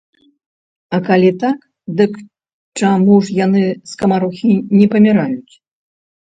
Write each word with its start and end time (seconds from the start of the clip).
А 0.97 0.99
калі 1.09 1.29
так, 1.43 1.59
дык 1.99 2.17
чаму 2.79 3.21
ж 3.29 3.37
яны, 3.45 3.63
скамарохі, 3.95 4.53
не 4.77 4.91
паміраюць? 4.97 5.53